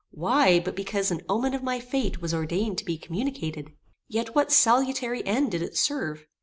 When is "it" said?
5.61-5.77